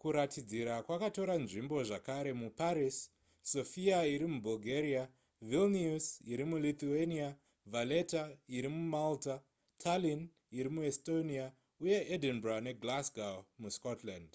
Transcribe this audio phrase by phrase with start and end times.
[0.00, 2.96] kuratidzira kwakatora nzvimbo zvakare muparis
[3.52, 5.02] sofia iri mubulgaria
[5.48, 7.28] vilnius iri mulithuania
[7.72, 8.22] valetta
[8.56, 9.34] iri mumalta
[9.82, 10.22] tallinn
[10.58, 11.46] iri muestonia
[11.82, 14.30] uye edinburgh neglasgow muscotland